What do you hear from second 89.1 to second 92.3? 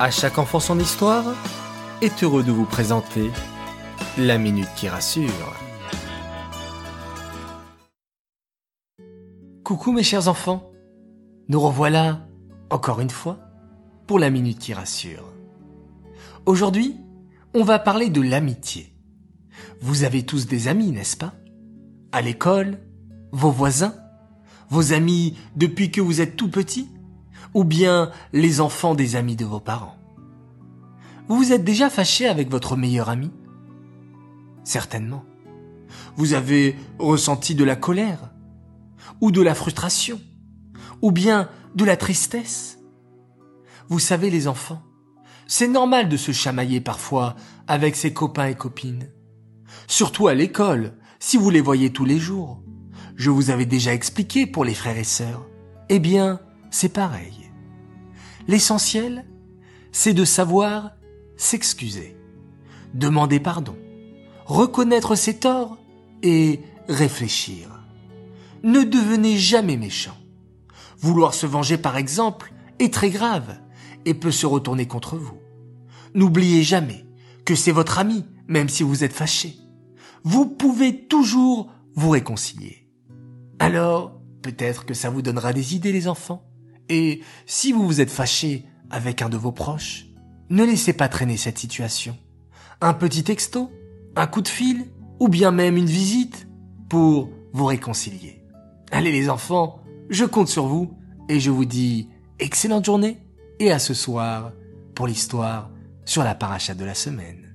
un de vos proches, ne laissez pas traîner cette situation.